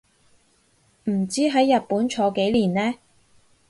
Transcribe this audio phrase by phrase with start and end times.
[1.03, 2.95] 唔知喺日本坐幾年呢